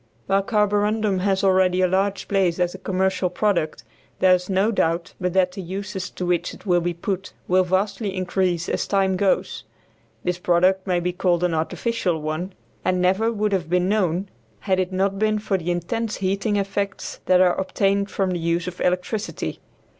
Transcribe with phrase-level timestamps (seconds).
[0.25, 3.83] While carborundum has already a large place as a commercial product,
[4.17, 7.63] there is no doubt but that the uses to which it will be put will
[7.63, 10.21] vastly increase as time goes on.
[10.23, 12.53] This product may be called an artificial one,
[12.83, 14.29] and never would have been known
[14.61, 18.67] had it not been for the intense heating effects that are obtained from the use
[18.67, 19.59] of electricity.